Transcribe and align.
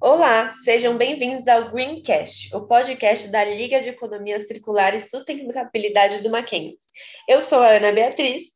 Olá, 0.00 0.54
sejam 0.54 0.96
bem-vindos 0.96 1.48
ao 1.48 1.72
Greencast, 1.72 2.54
o 2.54 2.60
podcast 2.68 3.32
da 3.32 3.44
Liga 3.44 3.80
de 3.80 3.88
Economia 3.88 4.38
Circular 4.38 4.94
e 4.94 5.00
Sustentabilidade 5.00 6.22
do 6.22 6.30
Mackenzie. 6.30 6.78
Eu 7.26 7.40
sou 7.40 7.58
a 7.58 7.70
Ana 7.70 7.90
Beatriz. 7.90 8.52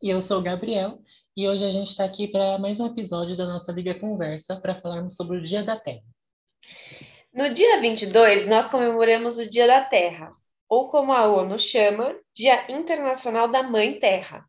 E 0.00 0.08
eu 0.08 0.22
sou 0.22 0.38
o 0.38 0.42
Gabriel, 0.42 1.00
e 1.36 1.48
hoje 1.48 1.64
a 1.64 1.70
gente 1.70 1.88
está 1.88 2.04
aqui 2.04 2.28
para 2.28 2.56
mais 2.56 2.78
um 2.78 2.86
episódio 2.86 3.36
da 3.36 3.46
nossa 3.46 3.72
Liga 3.72 3.98
Conversa 3.98 4.60
para 4.60 4.76
falarmos 4.76 5.16
sobre 5.16 5.38
o 5.38 5.42
Dia 5.42 5.64
da 5.64 5.76
Terra. 5.76 6.04
No 7.34 7.52
dia 7.52 7.80
22, 7.80 8.46
nós 8.46 8.68
comemoramos 8.68 9.38
o 9.38 9.50
Dia 9.50 9.66
da 9.66 9.80
Terra, 9.80 10.32
ou 10.68 10.88
como 10.88 11.12
a 11.12 11.26
ONU 11.26 11.58
chama, 11.58 12.14
Dia 12.32 12.70
Internacional 12.70 13.48
da 13.48 13.64
Mãe 13.64 13.98
Terra. 13.98 14.48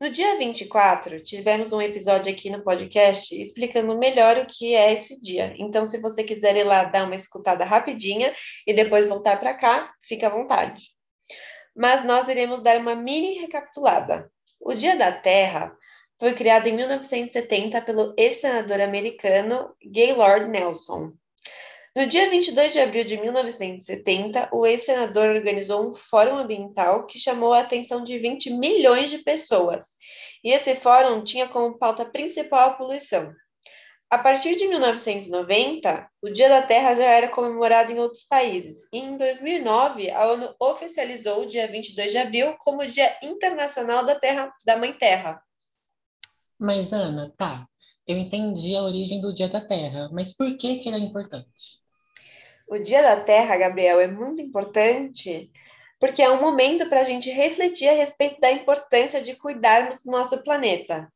No 0.00 0.08
dia 0.10 0.38
24, 0.38 1.20
tivemos 1.24 1.72
um 1.72 1.82
episódio 1.82 2.30
aqui 2.30 2.48
no 2.48 2.62
podcast 2.62 3.34
explicando 3.34 3.98
melhor 3.98 4.36
o 4.38 4.46
que 4.46 4.72
é 4.72 4.92
esse 4.92 5.20
dia. 5.20 5.56
Então, 5.58 5.88
se 5.88 6.00
você 6.00 6.22
quiser 6.22 6.54
ir 6.54 6.62
lá 6.62 6.84
dar 6.84 7.04
uma 7.04 7.16
escutada 7.16 7.64
rapidinha 7.64 8.32
e 8.64 8.72
depois 8.72 9.08
voltar 9.08 9.40
para 9.40 9.54
cá, 9.54 9.92
fica 10.04 10.28
à 10.28 10.30
vontade. 10.30 10.90
Mas 11.74 12.04
nós 12.04 12.28
iremos 12.28 12.62
dar 12.62 12.76
uma 12.76 12.94
mini 12.94 13.40
recapitulada. 13.40 14.30
O 14.60 14.72
Dia 14.72 14.96
da 14.96 15.10
Terra 15.10 15.76
foi 16.16 16.32
criado 16.32 16.68
em 16.68 16.76
1970 16.76 17.82
pelo 17.82 18.14
ex-senador 18.16 18.80
americano 18.80 19.74
Gaylord 19.84 20.48
Nelson. 20.48 21.12
No 21.98 22.06
dia 22.06 22.30
22 22.30 22.72
de 22.72 22.78
abril 22.78 23.02
de 23.02 23.20
1970, 23.20 24.50
o 24.52 24.64
ex-senador 24.64 25.34
organizou 25.34 25.84
um 25.84 25.92
fórum 25.92 26.36
ambiental 26.36 27.04
que 27.06 27.18
chamou 27.18 27.52
a 27.52 27.58
atenção 27.58 28.04
de 28.04 28.16
20 28.16 28.50
milhões 28.50 29.10
de 29.10 29.18
pessoas. 29.18 29.96
E 30.44 30.52
esse 30.52 30.76
fórum 30.76 31.24
tinha 31.24 31.48
como 31.48 31.76
pauta 31.76 32.04
principal 32.06 32.70
a 32.70 32.74
poluição. 32.74 33.32
A 34.08 34.16
partir 34.16 34.54
de 34.54 34.68
1990, 34.68 36.08
o 36.22 36.30
Dia 36.30 36.48
da 36.48 36.62
Terra 36.62 36.94
já 36.94 37.02
era 37.02 37.30
comemorado 37.30 37.90
em 37.90 37.98
outros 37.98 38.22
países. 38.22 38.86
E 38.92 38.98
em 38.98 39.16
2009, 39.16 40.08
a 40.12 40.24
ONU 40.30 40.54
oficializou 40.60 41.42
o 41.42 41.46
dia 41.46 41.66
22 41.66 42.12
de 42.12 42.18
abril 42.18 42.54
como 42.60 42.86
Dia 42.86 43.18
Internacional 43.24 44.06
da 44.06 44.14
Terra 44.14 44.54
da 44.64 44.76
Mãe 44.76 44.92
Terra. 44.92 45.42
Mas 46.56 46.92
Ana, 46.92 47.34
tá, 47.36 47.66
eu 48.06 48.16
entendi 48.16 48.76
a 48.76 48.84
origem 48.84 49.20
do 49.20 49.34
Dia 49.34 49.48
da 49.48 49.60
Terra, 49.60 50.08
mas 50.12 50.32
por 50.32 50.56
que 50.56 50.78
que 50.78 50.88
ele 50.88 50.98
é 50.98 51.00
importante? 51.00 51.78
O 52.68 52.78
Dia 52.78 53.02
da 53.02 53.16
Terra, 53.16 53.56
Gabriel, 53.56 53.98
é 53.98 54.06
muito 54.06 54.42
importante 54.42 55.50
porque 55.98 56.22
é 56.22 56.30
um 56.30 56.40
momento 56.40 56.86
para 56.88 57.00
a 57.00 57.04
gente 57.04 57.30
refletir 57.30 57.88
a 57.88 57.94
respeito 57.94 58.38
da 58.40 58.52
importância 58.52 59.22
de 59.22 59.34
cuidarmos 59.34 60.02
do 60.02 60.10
nosso 60.10 60.42
planeta, 60.44 61.10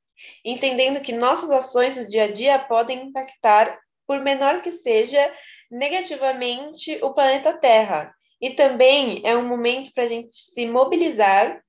entendendo 0.44 1.00
que 1.00 1.12
nossas 1.12 1.50
ações 1.50 1.96
no 1.96 2.08
dia 2.08 2.24
a 2.24 2.32
dia 2.32 2.58
podem 2.58 3.02
impactar, 3.02 3.78
por 4.06 4.20
menor 4.20 4.62
que 4.62 4.72
seja, 4.72 5.32
negativamente 5.70 6.98
o 7.02 7.14
planeta 7.14 7.52
Terra. 7.52 8.12
E 8.40 8.50
também 8.50 9.20
é 9.24 9.36
um 9.36 9.46
momento 9.46 9.92
para 9.94 10.04
a 10.04 10.08
gente 10.08 10.34
se 10.34 10.66
mobilizar 10.66 11.60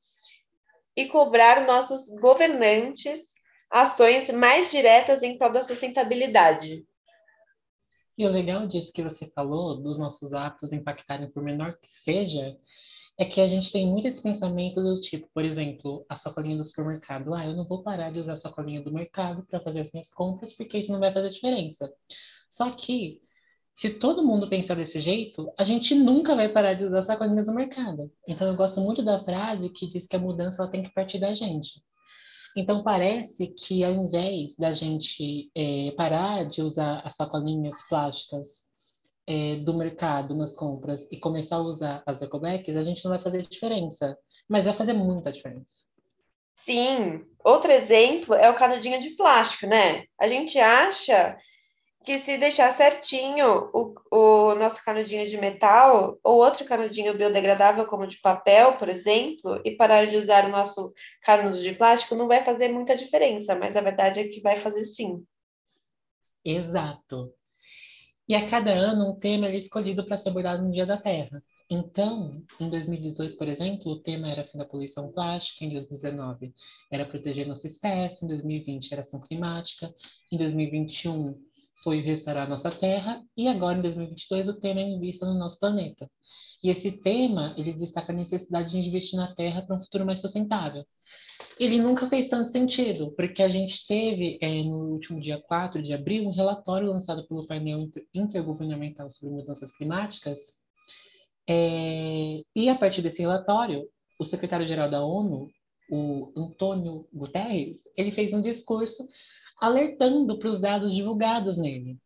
e 0.95 1.05
cobrar 1.05 1.67
nossos 1.67 2.07
governantes 2.19 3.33
ações 3.69 4.29
mais 4.29 4.71
diretas 4.71 5.21
em 5.23 5.37
prol 5.37 5.51
da 5.51 5.61
sustentabilidade. 5.61 6.83
E 8.17 8.25
o 8.25 8.31
legal 8.31 8.67
disso 8.67 8.93
que 8.93 9.01
você 9.01 9.27
falou, 9.27 9.81
dos 9.81 9.97
nossos 9.97 10.33
hábitos 10.33 10.71
impactarem 10.71 11.29
por 11.31 11.43
menor 11.43 11.77
que 11.79 11.87
seja, 11.87 12.55
é 13.17 13.25
que 13.25 13.39
a 13.41 13.47
gente 13.47 13.71
tem 13.71 13.87
muito 13.87 14.07
esse 14.07 14.21
pensamento 14.21 14.81
do 14.81 14.99
tipo, 14.99 15.27
por 15.33 15.45
exemplo, 15.45 16.05
a 16.09 16.15
sacolinha 16.15 16.57
do 16.57 16.63
supermercado. 16.63 17.33
Ah, 17.33 17.45
eu 17.45 17.55
não 17.55 17.67
vou 17.67 17.83
parar 17.83 18.11
de 18.11 18.19
usar 18.19 18.33
a 18.33 18.37
sacolinha 18.37 18.81
do 18.81 18.91
mercado 18.91 19.45
para 19.45 19.59
fazer 19.59 19.81
as 19.81 19.91
minhas 19.91 20.09
compras, 20.09 20.53
porque 20.53 20.77
isso 20.77 20.91
não 20.91 20.99
vai 20.99 21.11
fazer 21.11 21.29
diferença. 21.29 21.91
Só 22.49 22.71
que, 22.71 23.19
se 23.73 23.91
todo 23.91 24.25
mundo 24.25 24.49
pensar 24.49 24.75
desse 24.75 24.99
jeito, 24.99 25.51
a 25.57 25.63
gente 25.63 25.95
nunca 25.95 26.35
vai 26.35 26.49
parar 26.49 26.73
de 26.73 26.83
usar 26.83 27.01
sacolinhas 27.03 27.45
do 27.47 27.53
mercado. 27.53 28.11
Então, 28.27 28.47
eu 28.47 28.55
gosto 28.55 28.81
muito 28.81 29.03
da 29.03 29.19
frase 29.23 29.69
que 29.69 29.87
diz 29.87 30.07
que 30.07 30.15
a 30.15 30.19
mudança 30.19 30.63
ela 30.63 30.71
tem 30.71 30.83
que 30.83 30.93
partir 30.93 31.19
da 31.19 31.33
gente. 31.33 31.83
Então, 32.55 32.83
parece 32.83 33.47
que 33.47 33.83
ao 33.83 33.93
invés 33.93 34.55
da 34.55 34.71
gente 34.71 35.49
é, 35.55 35.91
parar 35.97 36.45
de 36.45 36.61
usar 36.61 37.01
as 37.03 37.15
sacolinhas 37.15 37.81
plásticas 37.87 38.67
é, 39.27 39.57
do 39.57 39.73
mercado 39.73 40.35
nas 40.35 40.53
compras 40.53 41.07
e 41.11 41.19
começar 41.19 41.55
a 41.55 41.61
usar 41.61 42.03
as 42.05 42.21
ecobags, 42.21 42.75
a 42.75 42.83
gente 42.83 43.03
não 43.03 43.11
vai 43.11 43.19
fazer 43.19 43.41
diferença. 43.47 44.17
Mas 44.47 44.65
vai 44.65 44.73
fazer 44.73 44.93
muita 44.93 45.31
diferença. 45.31 45.85
Sim. 46.55 47.25
Outro 47.43 47.71
exemplo 47.71 48.35
é 48.35 48.49
o 48.49 48.55
canudinho 48.55 48.99
de 48.99 49.11
plástico, 49.11 49.67
né? 49.67 50.05
A 50.19 50.27
gente 50.27 50.59
acha 50.59 51.37
que 52.03 52.19
se 52.19 52.37
deixar 52.37 52.71
certinho 52.71 53.69
o, 53.73 53.95
o 54.11 54.55
nosso 54.55 54.83
canudinho 54.83 55.27
de 55.27 55.37
metal 55.37 56.19
ou 56.23 56.37
outro 56.43 56.65
canudinho 56.65 57.17
biodegradável, 57.17 57.85
como 57.85 58.05
de 58.05 58.19
papel, 58.19 58.73
por 58.73 58.89
exemplo, 58.89 59.61
e 59.63 59.71
parar 59.71 60.05
de 60.05 60.17
usar 60.17 60.45
o 60.45 60.51
nosso 60.51 60.93
canudo 61.21 61.59
de 61.59 61.73
plástico, 61.73 62.15
não 62.15 62.27
vai 62.27 62.43
fazer 62.43 62.67
muita 62.67 62.97
diferença, 62.97 63.55
mas 63.55 63.77
a 63.77 63.81
verdade 63.81 64.19
é 64.19 64.27
que 64.27 64.41
vai 64.41 64.57
fazer 64.57 64.83
sim. 64.83 65.25
Exato. 66.43 67.33
E 68.27 68.35
a 68.35 68.47
cada 68.47 68.71
ano 68.71 69.11
um 69.11 69.17
tema 69.17 69.47
é 69.47 69.55
escolhido 69.55 70.05
para 70.05 70.17
ser 70.17 70.29
abordado 70.29 70.63
no 70.63 70.71
Dia 70.71 70.85
da 70.85 70.97
Terra. 70.97 71.41
Então, 71.69 72.43
em 72.59 72.69
2018, 72.69 73.37
por 73.37 73.47
exemplo, 73.47 73.93
o 73.93 73.99
tema 73.99 74.29
era 74.29 74.45
fim 74.45 74.57
da 74.57 74.65
poluição 74.65 75.11
plástica, 75.11 75.63
em 75.63 75.69
2019 75.69 76.53
era 76.91 77.05
proteger 77.05 77.47
nossa 77.47 77.65
espécie, 77.65 78.25
em 78.25 78.27
2020 78.27 78.91
era 78.91 79.01
ação 79.01 79.21
climática, 79.21 79.93
em 80.31 80.37
2021 80.37 81.41
foi 81.81 82.01
restaurar 82.01 82.47
nossa 82.47 82.69
Terra 82.71 83.23
e 83.35 83.47
agora 83.47 83.77
em 83.77 83.81
2022 83.81 84.47
o 84.47 84.59
tema 84.59 84.79
é 84.79 84.83
em 84.83 84.99
vista 84.99 85.25
no 85.25 85.37
nosso 85.37 85.59
planeta. 85.59 86.09
E 86.63 86.69
esse 86.69 86.91
tema, 86.91 87.53
ele 87.57 87.73
destaca 87.73 88.13
a 88.13 88.15
necessidade 88.15 88.71
de 88.71 88.77
investir 88.77 89.17
na 89.17 89.33
Terra 89.35 89.61
para 89.61 89.75
um 89.75 89.79
futuro 89.79 90.05
mais 90.05 90.21
sustentável. 90.21 90.85
Ele 91.59 91.77
nunca 91.77 92.07
fez 92.07 92.29
tanto 92.29 92.51
sentido, 92.51 93.11
porque 93.17 93.43
a 93.43 93.49
gente 93.49 93.85
teve, 93.85 94.37
é, 94.41 94.63
no 94.63 94.91
último 94.91 95.19
dia 95.19 95.41
4 95.41 95.83
de 95.83 95.93
abril, 95.93 96.23
um 96.23 96.33
relatório 96.33 96.89
lançado 96.89 97.27
pelo 97.27 97.45
painel 97.45 97.89
intergovernamental 98.13 99.11
sobre 99.11 99.35
mudanças 99.35 99.75
climáticas, 99.75 100.63
é, 101.47 102.41
e 102.55 102.69
a 102.69 102.75
partir 102.75 103.01
desse 103.01 103.21
relatório, 103.21 103.87
o 104.17 104.23
secretário-geral 104.23 104.89
da 104.89 105.03
ONU, 105.03 105.49
o 105.89 106.31
Antônio 106.35 107.07
Guterres, 107.13 107.89
ele 107.97 108.11
fez 108.11 108.33
um 108.33 108.41
discurso 108.41 109.05
alertando 109.59 110.37
para 110.37 110.49
os 110.49 110.59
dados 110.59 110.93
divulgados 110.93 111.57
nele. 111.57 111.97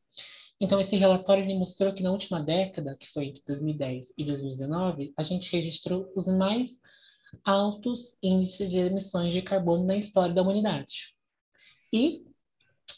Então, 0.59 0.81
esse 0.81 0.95
relatório 0.95 1.43
ele 1.43 1.53
mostrou 1.53 1.93
que 1.93 2.01
na 2.01 2.11
última 2.11 2.41
década, 2.41 2.97
que 2.99 3.07
foi 3.07 3.25
entre 3.27 3.43
2010 3.45 4.13
e 4.17 4.25
2019, 4.25 5.13
a 5.15 5.23
gente 5.23 5.51
registrou 5.51 6.11
os 6.15 6.27
mais 6.27 6.81
altos 7.43 8.17
índices 8.23 8.69
de 8.69 8.79
emissões 8.79 9.33
de 9.33 9.41
carbono 9.41 9.85
na 9.85 9.95
história 9.95 10.33
da 10.33 10.41
humanidade. 10.41 11.13
E 11.93 12.25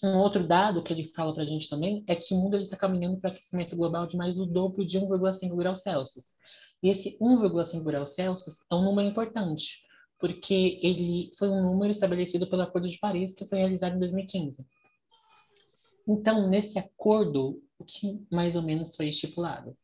um 0.04 0.18
outro 0.20 0.48
dado 0.48 0.84
que 0.84 0.94
ele 0.94 1.12
fala 1.16 1.34
para 1.34 1.44
a 1.44 1.46
gente 1.46 1.68
também 1.68 2.04
é 2.08 2.16
que 2.16 2.34
o 2.34 2.38
mundo 2.38 2.58
está 2.58 2.78
caminhando 2.78 3.20
para 3.20 3.32
aquecimento 3.32 3.76
global 3.76 4.08
de 4.08 4.16
mais 4.16 4.36
do 4.36 4.46
dobro 4.46 4.86
de 4.86 5.00
1,5 5.00 5.56
graus 5.56 5.80
Celsius. 5.80 6.36
E 6.82 6.90
esse 6.90 7.18
1,5 7.20 7.84
graus 7.84 8.12
Celsius 8.12 8.66
é 8.72 8.76
um 8.76 8.84
número 8.84 9.10
importante, 9.10 9.84
porque 10.20 10.80
ele 10.84 11.32
foi 11.38 11.50
um 11.50 11.64
número 11.64 11.92
estabelecido 11.92 12.48
pelo 12.48 12.62
Acordo 12.62 12.88
de 12.88 13.00
Paris, 13.00 13.34
que 13.34 13.48
foi 13.48 13.60
realizado 13.60 13.96
em 13.96 14.00
2015. 14.00 14.66
Então, 16.08 16.50
nesse 16.50 16.78
acordo, 16.78 17.62
o 17.78 17.86
que 17.86 18.20
mais 18.32 18.56
ou 18.56 18.62
menos 18.62 18.96
foi 18.96 19.08
estipulado? 19.08 19.78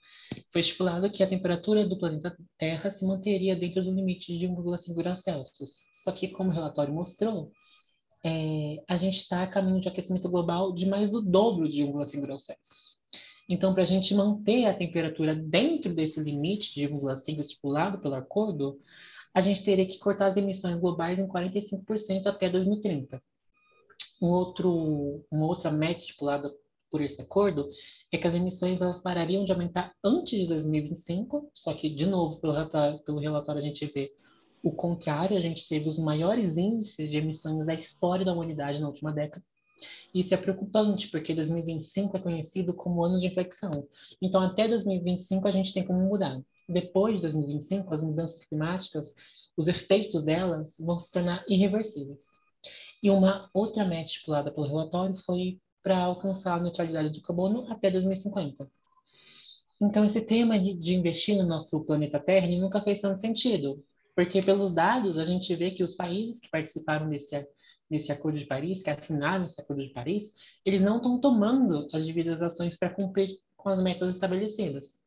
Foi 0.52 0.62
estipulado 0.62 1.10
que 1.10 1.24
a 1.24 1.30
temperatura 1.30 1.88
do 1.88 1.98
planeta 1.98 2.36
Terra 2.58 2.92
se 2.92 3.06
manteria 3.06 3.56
dentro 3.56 3.84
do 3.84 3.94
limite 3.94 4.38
de 4.38 4.48
1,5 4.48 4.96
graus 4.96 5.22
Celsius. 5.22 5.88
Só 5.94 6.12
que, 6.12 6.28
como 6.28 6.50
o 6.50 6.54
relatório 6.54 6.94
mostrou, 6.94 7.52
é, 8.24 8.84
a 8.90 8.98
gente 8.98 9.18
está 9.18 9.44
a 9.44 9.48
caminho 9.48 9.80
de 9.80 9.88
aquecimento 9.88 10.28
global 10.30 10.74
de 10.74 10.86
mais 10.88 11.10
do 11.10 11.22
dobro 11.22 11.70
de 11.70 11.84
1,5 11.84 12.22
graus 12.22 12.44
Celsius. 12.44 12.96
Então, 13.48 13.74
para 13.74 13.84
a 13.84 13.86
gente 13.86 14.16
manter 14.16 14.66
a 14.66 14.74
temperatura 14.74 15.36
dentro 15.36 15.94
desse 15.94 16.20
limite 16.20 16.74
de 16.74 16.90
1,5 16.90 17.40
estipulado 17.40 18.02
pelo 18.02 18.16
acordo, 18.16 18.80
a 19.36 19.42
gente 19.42 19.66
teria 19.66 19.86
que 19.86 20.00
cortar 20.00 20.28
as 20.28 20.38
emissões 20.38 20.80
globais 20.80 21.20
em 21.20 21.28
45% 21.28 22.26
até 22.26 22.50
2030. 22.50 23.22
Um 24.22 24.30
outro, 24.30 25.26
uma 25.30 25.46
outra 25.46 25.70
meta 25.70 26.00
estipulada 26.00 26.50
por 26.90 27.02
esse 27.02 27.22
acordo 27.22 27.68
é 28.14 28.18
que 28.18 28.26
as 28.26 28.34
emissões 28.34 28.82
elas 28.82 29.02
parariam 29.02 29.44
de 29.44 29.52
aumentar 29.52 29.94
antes 30.02 30.40
de 30.40 30.48
2025, 30.48 31.52
só 31.54 31.74
que, 31.74 31.90
de 31.90 32.06
novo, 32.06 32.40
pelo 32.40 32.54
relatório, 32.54 33.00
pelo 33.00 33.20
relatório 33.20 33.60
a 33.60 33.64
gente 33.64 33.86
vê 33.88 34.14
o 34.64 34.72
contrário, 34.72 35.38
a 35.38 35.42
gente 35.42 35.68
teve 35.68 35.90
os 35.90 36.00
maiores 36.00 36.56
índices 36.56 37.12
de 37.12 37.18
emissões 37.18 37.66
da 37.66 37.74
história 37.74 38.24
da 38.24 38.32
humanidade 38.32 38.80
na 38.80 38.88
última 38.88 39.12
década. 39.12 39.44
Isso 40.14 40.34
é 40.34 40.38
preocupante, 40.38 41.10
porque 41.10 41.34
2025 41.34 42.18
é 42.18 42.20
conhecido 42.20 42.74
como 42.74 43.04
ano 43.04 43.20
de 43.20 43.28
inflexão. 43.28 43.88
Então, 44.22 44.42
até 44.42 44.68
2025, 44.68 45.48
a 45.48 45.52
gente 45.52 45.74
tem 45.74 45.86
como 45.86 46.00
mudar 46.00 46.42
depois 46.68 47.16
de 47.16 47.22
2025, 47.24 47.94
as 47.94 48.02
mudanças 48.02 48.46
climáticas, 48.46 49.16
os 49.56 49.68
efeitos 49.68 50.24
delas 50.24 50.78
vão 50.80 50.98
se 50.98 51.12
tornar 51.12 51.44
irreversíveis. 51.48 52.32
E 53.02 53.10
uma 53.10 53.50
outra 53.54 53.86
meta 53.86 54.10
estipulada 54.10 54.52
pelo 54.52 54.68
relatório 54.68 55.16
foi 55.18 55.60
para 55.84 56.00
alcançar 56.00 56.56
a 56.56 56.60
neutralidade 56.60 57.10
do 57.10 57.22
carbono 57.22 57.66
até 57.72 57.92
2050. 57.92 58.68
Então, 59.80 60.04
esse 60.04 60.22
tema 60.22 60.58
de, 60.58 60.74
de 60.74 60.96
investir 60.96 61.38
no 61.38 61.46
nosso 61.46 61.84
planeta 61.86 62.20
Terra 62.20 62.48
nunca 62.48 62.82
fez 62.82 63.02
tanto 63.02 63.22
sentido, 63.22 63.84
porque 64.16 64.42
pelos 64.42 64.72
dados 64.72 65.20
a 65.20 65.26
gente 65.26 65.54
vê 65.56 65.70
que 65.70 65.84
os 65.84 65.94
países 65.94 66.40
que 66.40 66.50
participaram 66.50 67.10
desse, 67.10 67.48
desse 67.90 68.12
Acordo 68.12 68.40
de 68.40 68.46
Paris, 68.46 68.82
que 68.82 68.90
assinaram 68.90 69.46
esse 69.46 69.60
Acordo 69.62 69.84
de 69.84 69.94
Paris, 69.94 70.34
eles 70.66 70.82
não 70.82 70.98
estão 70.98 71.20
tomando 71.20 71.88
as 71.94 72.06
devidas 72.06 72.42
ações 72.42 72.78
para 72.78 72.90
cumprir 72.90 73.38
com 73.56 73.70
as 73.70 73.82
metas 73.82 74.14
estabelecidas. 74.14 75.04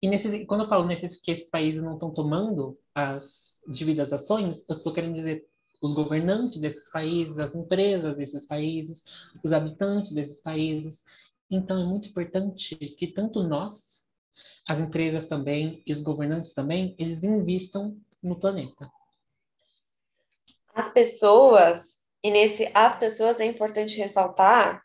E 0.00 0.08
nesses, 0.08 0.46
quando 0.46 0.62
eu 0.62 0.68
falo 0.68 0.86
nesses, 0.86 1.20
que 1.20 1.32
esses 1.32 1.50
países 1.50 1.82
não 1.82 1.94
estão 1.94 2.12
tomando 2.12 2.78
as 2.94 3.60
devidas 3.66 4.12
ações, 4.12 4.64
eu 4.68 4.76
estou 4.76 4.92
querendo 4.92 5.14
dizer 5.14 5.44
os 5.82 5.92
governantes 5.92 6.60
desses 6.60 6.90
países, 6.90 7.38
as 7.38 7.54
empresas 7.54 8.16
desses 8.16 8.46
países, 8.46 9.04
os 9.44 9.52
habitantes 9.52 10.12
desses 10.12 10.40
países. 10.40 11.04
Então, 11.50 11.80
é 11.80 11.84
muito 11.84 12.08
importante 12.08 12.76
que 12.76 13.06
tanto 13.08 13.42
nós, 13.42 14.06
as 14.66 14.78
empresas 14.78 15.26
também 15.26 15.82
e 15.86 15.92
os 15.92 16.00
governantes 16.00 16.52
também, 16.52 16.94
eles 16.98 17.24
investam 17.24 17.96
no 18.22 18.38
planeta. 18.38 18.90
As 20.78 20.88
pessoas, 20.88 21.98
e 22.22 22.30
nesse 22.30 22.70
as 22.72 22.96
pessoas 22.96 23.40
é 23.40 23.44
importante 23.44 23.98
ressaltar, 23.98 24.80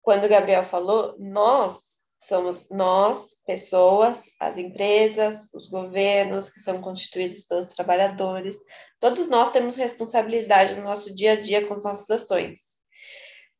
quando 0.00 0.22
o 0.22 0.28
Gabriel 0.28 0.62
falou, 0.62 1.16
nós 1.18 1.98
somos 2.16 2.68
nós, 2.70 3.34
pessoas, 3.44 4.20
as 4.38 4.56
empresas, 4.56 5.52
os 5.52 5.68
governos 5.68 6.48
que 6.48 6.60
são 6.60 6.80
constituídos 6.80 7.44
pelos 7.44 7.66
trabalhadores, 7.66 8.56
todos 9.00 9.28
nós 9.28 9.50
temos 9.50 9.74
responsabilidade 9.74 10.76
no 10.76 10.84
nosso 10.84 11.12
dia 11.12 11.32
a 11.32 11.40
dia 11.40 11.66
com 11.66 11.74
as 11.74 11.82
nossas 11.82 12.08
ações 12.10 12.79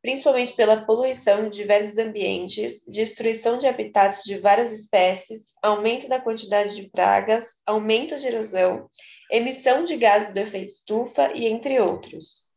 principalmente 0.03 0.55
pela 0.55 0.85
poluição 0.85 1.49
de 1.49 1.57
diversos 1.59 1.99
ambientes, 1.99 2.83
destruição 2.87 3.59
de 3.59 3.67
habitats 3.67 4.23
de 4.25 4.39
várias 4.39 4.73
espécies, 4.73 5.53
aumento 5.63 6.09
da 6.09 6.21
quantidade 6.21 6.75
de 6.75 6.89
pragas, 6.89 7.61
aumento 7.67 8.19
de 8.19 8.27
erosão, 8.27 8.87
emissão 9.31 9.85
de 9.85 9.97
gases 9.97 10.33
do 10.33 10.39
efeito 10.39 10.71
estufa 10.71 11.33
e 11.35 11.47
entre 11.47 11.79
outros. 11.79 12.49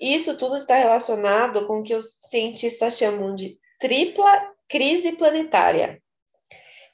Isso 0.00 0.36
tudo 0.36 0.56
está 0.56 0.76
relacionado 0.76 1.66
com 1.66 1.80
o 1.80 1.82
que 1.82 1.94
os 1.94 2.18
cientistas 2.22 2.96
chamam 2.96 3.34
de 3.34 3.58
tripla 3.78 4.52
crise 4.68 5.12
planetária. 5.12 6.02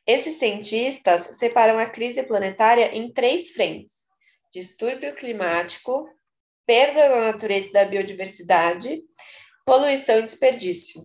Esses 0.04 0.38
cientistas 0.38 1.38
separam 1.38 1.78
a 1.78 1.86
crise 1.86 2.22
planetária 2.22 2.94
em 2.94 3.12
três 3.12 3.50
frentes: 3.50 4.04
distúrbio 4.52 5.14
climático, 5.14 6.08
perda 6.66 7.08
da 7.08 7.32
natureza 7.32 7.68
e 7.68 7.72
da 7.72 7.84
biodiversidade 7.84 9.02
poluição 9.68 10.18
e 10.18 10.22
desperdício. 10.22 11.02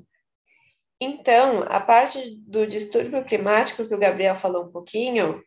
Então, 0.98 1.63
a 1.68 1.81
parte 1.81 2.38
do 2.48 2.65
distúrbio 2.65 3.25
climático 3.25 3.86
que 3.86 3.94
o 3.94 4.00
Gabriel 4.00 4.36
falou 4.36 4.63
um 4.63 4.71
pouquinho, 4.71 5.44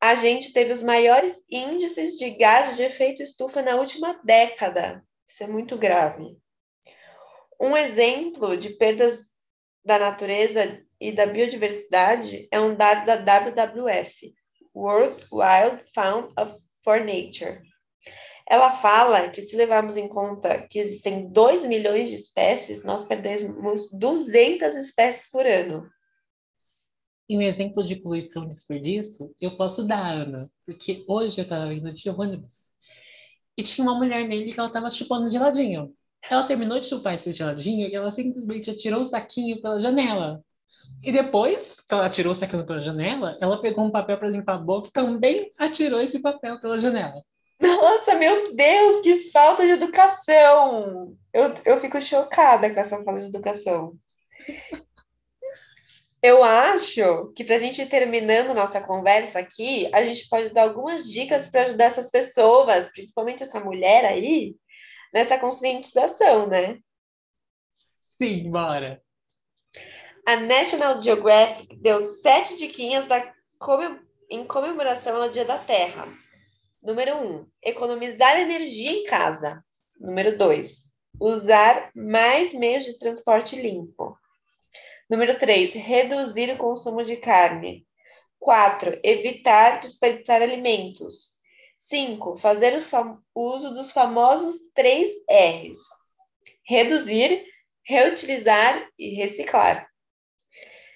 a 0.00 0.14
gente 0.14 0.54
teve 0.54 0.72
os 0.72 0.80
maiores 0.80 1.34
índices 1.50 2.16
de 2.16 2.30
gases 2.30 2.78
de 2.78 2.82
efeito 2.82 3.22
estufa 3.22 3.60
na 3.60 3.76
última 3.76 4.18
década. 4.24 5.04
Isso 5.28 5.44
é 5.44 5.46
muito 5.46 5.76
grave. 5.76 6.38
Um 7.60 7.76
exemplo 7.76 8.56
de 8.56 8.70
perdas 8.70 9.28
da 9.84 9.98
natureza 9.98 10.82
e 10.98 11.12
da 11.12 11.26
biodiversidade 11.26 12.48
é 12.50 12.58
um 12.58 12.74
dado 12.74 13.04
da 13.04 13.16
WWF, 13.16 14.34
World 14.74 15.26
Wild 15.30 15.82
Fund 15.92 16.32
for 16.82 17.00
Nature, 17.00 17.60
ela 18.48 18.70
fala 18.70 19.28
que 19.28 19.42
se 19.42 19.56
levarmos 19.56 19.96
em 19.96 20.08
conta 20.08 20.66
que 20.68 20.78
existem 20.78 21.28
2 21.30 21.64
milhões 21.64 22.08
de 22.08 22.14
espécies, 22.14 22.84
nós 22.84 23.02
perdemos 23.02 23.90
200 23.92 24.76
espécies 24.76 25.30
por 25.30 25.44
ano. 25.44 25.88
E 27.28 27.36
um 27.36 27.42
exemplo 27.42 27.82
de 27.82 27.96
poluição 27.96 28.44
e 28.44 28.48
desperdício, 28.48 29.34
eu 29.40 29.56
posso 29.56 29.84
dar, 29.84 30.12
Ana, 30.12 30.48
porque 30.64 31.04
hoje 31.08 31.40
eu 31.40 31.42
estava 31.42 31.74
indo 31.74 31.92
de 31.92 32.08
ônibus 32.08 32.72
e 33.56 33.64
tinha 33.64 33.84
uma 33.84 33.96
mulher 33.96 34.28
nele 34.28 34.52
que 34.52 34.60
ela 34.60 34.68
estava 34.68 34.90
chupando 34.92 35.30
geladinho. 35.30 35.92
Ela 36.30 36.46
terminou 36.46 36.78
de 36.78 36.86
chupar 36.86 37.14
esse 37.14 37.32
geladinho 37.32 37.88
e 37.88 37.94
ela 37.94 38.12
simplesmente 38.12 38.70
atirou 38.70 39.00
o 39.00 39.04
saquinho 39.04 39.60
pela 39.60 39.80
janela. 39.80 40.40
E 41.02 41.10
depois 41.10 41.80
que 41.80 41.94
ela 41.94 42.06
atirou 42.06 42.32
o 42.32 42.34
saquinho 42.34 42.66
pela 42.66 42.80
janela, 42.80 43.36
ela 43.40 43.60
pegou 43.60 43.84
um 43.84 43.90
papel 43.90 44.18
para 44.18 44.28
limpar 44.28 44.54
a 44.54 44.58
boca 44.58 44.88
e 44.88 44.92
também 44.92 45.50
atirou 45.58 46.00
esse 46.00 46.20
papel 46.20 46.60
pela 46.60 46.78
janela. 46.78 47.22
Nossa, 47.60 48.14
meu 48.14 48.54
Deus, 48.54 49.00
que 49.00 49.30
falta 49.30 49.64
de 49.64 49.72
educação! 49.72 51.16
Eu, 51.32 51.54
eu 51.64 51.80
fico 51.80 52.00
chocada 52.00 52.72
com 52.72 52.80
essa 52.80 53.02
falta 53.02 53.20
de 53.20 53.26
educação. 53.26 53.96
Eu 56.22 56.42
acho 56.42 57.32
que 57.36 57.44
para 57.44 57.56
a 57.56 57.58
gente 57.58 57.80
ir 57.80 57.88
terminando 57.88 58.54
nossa 58.54 58.80
conversa 58.80 59.38
aqui, 59.38 59.88
a 59.94 60.02
gente 60.02 60.28
pode 60.28 60.52
dar 60.52 60.62
algumas 60.62 61.04
dicas 61.04 61.46
para 61.46 61.62
ajudar 61.62 61.84
essas 61.84 62.10
pessoas, 62.10 62.90
principalmente 62.90 63.42
essa 63.42 63.60
mulher 63.60 64.04
aí, 64.04 64.56
nessa 65.12 65.38
conscientização, 65.38 66.46
né? 66.46 66.78
Sim, 68.20 68.50
bora. 68.50 69.00
A 70.26 70.36
National 70.36 71.00
Geographic 71.00 71.76
deu 71.76 72.02
sete 72.02 72.56
diquinhas 72.56 73.06
da, 73.06 73.32
em 74.28 74.44
comemoração 74.44 75.22
ao 75.22 75.28
Dia 75.28 75.44
da 75.44 75.58
Terra. 75.58 76.08
Número 76.86 77.16
um, 77.16 77.44
economizar 77.64 78.38
energia 78.38 78.92
em 78.92 79.02
casa. 79.02 79.60
Número 79.98 80.38
dois, 80.38 80.84
usar 81.20 81.90
mais 81.96 82.54
meios 82.54 82.84
de 82.84 82.96
transporte 82.96 83.56
limpo. 83.56 84.16
Número 85.10 85.36
três, 85.36 85.72
reduzir 85.72 86.48
o 86.48 86.56
consumo 86.56 87.02
de 87.02 87.16
carne. 87.16 87.84
Quatro, 88.38 89.00
evitar 89.02 89.80
desperdiçar 89.80 90.40
alimentos. 90.40 91.32
Cinco, 91.76 92.36
fazer 92.36 92.80
o 93.34 93.52
uso 93.52 93.74
dos 93.74 93.90
famosos 93.90 94.54
três 94.72 95.10
R's: 95.28 95.78
reduzir, 96.64 97.44
reutilizar 97.84 98.88
e 98.96 99.08
reciclar. 99.16 99.90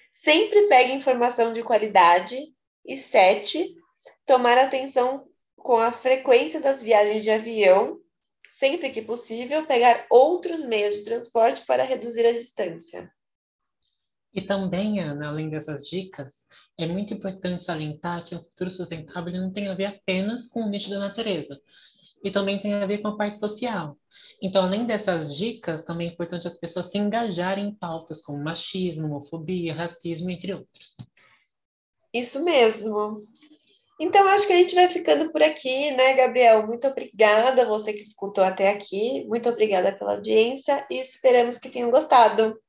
Sempre 0.09 0.69
pegue 0.69 0.93
informação 0.93 1.51
de 1.51 1.61
qualidade. 1.61 2.37
E 2.85 2.95
sete, 2.95 3.75
tomar 4.25 4.57
atenção 4.57 5.27
com 5.63 5.77
a 5.77 5.91
frequência 5.91 6.59
das 6.59 6.81
viagens 6.81 7.23
de 7.23 7.29
avião, 7.29 7.99
sempre 8.49 8.89
que 8.89 9.01
possível, 9.01 9.65
pegar 9.65 10.05
outros 10.09 10.65
meios 10.65 10.97
de 10.97 11.03
transporte 11.03 11.65
para 11.65 11.83
reduzir 11.83 12.25
a 12.25 12.33
distância. 12.33 13.11
E 14.33 14.41
também, 14.41 14.99
Ana, 14.99 15.27
além 15.27 15.49
dessas 15.49 15.87
dicas, 15.87 16.47
é 16.77 16.87
muito 16.87 17.13
importante 17.13 17.63
salientar 17.63 18.23
que 18.23 18.33
o 18.33 18.41
futuro 18.41 18.71
sustentável 18.71 19.33
não 19.33 19.51
tem 19.51 19.67
a 19.67 19.73
ver 19.73 19.85
apenas 19.85 20.47
com 20.47 20.61
o 20.61 20.69
nicho 20.69 20.89
da 20.89 20.99
natureza, 20.99 21.59
e 22.23 22.31
também 22.31 22.61
tem 22.61 22.73
a 22.73 22.85
ver 22.85 22.99
com 22.99 23.09
a 23.09 23.17
parte 23.17 23.39
social. 23.39 23.97
Então, 24.41 24.63
além 24.63 24.85
dessas 24.85 25.35
dicas, 25.35 25.83
também 25.83 26.09
é 26.09 26.11
importante 26.11 26.47
as 26.47 26.57
pessoas 26.57 26.87
se 26.87 26.97
engajarem 26.97 27.67
em 27.67 27.75
pautas 27.75 28.21
como 28.21 28.43
machismo, 28.43 29.07
homofobia, 29.07 29.73
racismo, 29.73 30.29
entre 30.29 30.53
outros. 30.53 30.95
Isso 32.13 32.43
mesmo. 32.43 33.25
Então, 34.03 34.27
acho 34.29 34.47
que 34.47 34.53
a 34.53 34.57
gente 34.57 34.73
vai 34.73 34.89
ficando 34.89 35.31
por 35.31 35.43
aqui, 35.43 35.91
né, 35.91 36.15
Gabriel? 36.15 36.65
Muito 36.65 36.87
obrigada, 36.87 37.67
você 37.67 37.93
que 37.93 38.01
escutou 38.01 38.43
até 38.43 38.69
aqui. 38.69 39.23
Muito 39.27 39.47
obrigada 39.47 39.91
pela 39.95 40.13
audiência 40.13 40.83
e 40.89 40.99
esperamos 40.99 41.59
que 41.59 41.69
tenham 41.69 41.91
gostado. 41.91 42.59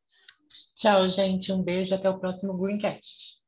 Tchau, 0.76 1.08
gente. 1.08 1.50
Um 1.50 1.62
beijo. 1.62 1.94
Até 1.94 2.10
o 2.10 2.18
próximo 2.18 2.52
Greencast. 2.52 3.41